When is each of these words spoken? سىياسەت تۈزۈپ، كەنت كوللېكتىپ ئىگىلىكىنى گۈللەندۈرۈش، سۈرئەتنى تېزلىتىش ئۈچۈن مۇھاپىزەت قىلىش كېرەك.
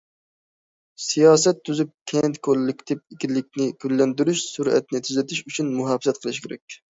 سىياسەت 1.07 1.59
تۈزۈپ، 1.67 1.91
كەنت 2.11 2.39
كوللېكتىپ 2.47 3.03
ئىگىلىكىنى 3.17 3.69
گۈللەندۈرۈش، 3.85 4.43
سۈرئەتنى 4.55 5.03
تېزلىتىش 5.05 5.45
ئۈچۈن 5.45 5.71
مۇھاپىزەت 5.83 6.23
قىلىش 6.27 6.43
كېرەك. 6.49 6.81